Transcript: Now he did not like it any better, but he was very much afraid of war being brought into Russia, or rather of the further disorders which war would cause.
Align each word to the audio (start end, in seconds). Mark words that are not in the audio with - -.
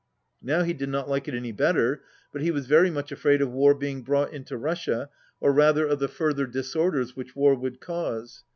Now 0.41 0.63
he 0.63 0.73
did 0.73 0.89
not 0.89 1.07
like 1.07 1.27
it 1.27 1.35
any 1.35 1.51
better, 1.51 2.01
but 2.33 2.41
he 2.41 2.49
was 2.49 2.65
very 2.65 2.89
much 2.89 3.11
afraid 3.11 3.39
of 3.39 3.51
war 3.51 3.75
being 3.75 4.01
brought 4.01 4.33
into 4.33 4.57
Russia, 4.57 5.11
or 5.39 5.51
rather 5.53 5.85
of 5.85 5.99
the 5.99 6.07
further 6.07 6.47
disorders 6.47 7.15
which 7.15 7.35
war 7.35 7.53
would 7.53 7.79
cause. 7.79 8.43